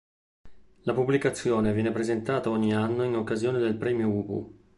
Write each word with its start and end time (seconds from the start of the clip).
La 0.81 0.93
pubblicazione 0.95 1.73
viene 1.73 1.91
presentata 1.91 2.49
ogni 2.49 2.73
anno 2.73 3.03
in 3.03 3.15
occasione 3.15 3.59
del 3.59 3.77
Premio 3.77 4.07
Ubu 4.07 4.59